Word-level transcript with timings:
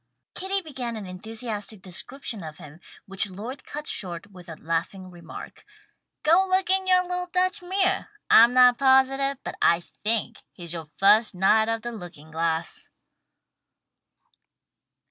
Kitty 0.33 0.63
began 0.63 0.95
an 0.95 1.05
enthusiastic 1.05 1.83
description 1.83 2.43
of 2.43 2.57
him, 2.57 2.79
which 3.05 3.29
Lloyd 3.29 3.63
cut 3.65 3.85
short 3.85 4.31
with 4.31 4.47
the 4.47 4.57
laughing 4.59 5.11
remark, 5.11 5.63
"Go 6.23 6.43
look 6.49 6.71
in 6.71 6.87
your 6.87 7.03
little 7.03 7.27
Dutch 7.31 7.61
mirror. 7.61 8.07
I'm 8.27 8.51
not 8.55 8.79
positive, 8.79 9.37
but 9.43 9.57
I 9.61 9.79
think 10.03 10.37
he's 10.53 10.73
yoah 10.73 10.89
first 10.97 11.35
'Knight 11.35 11.69
of 11.69 11.83
the 11.83 11.91
Looking 11.91 12.31
glass.'" 12.31 12.89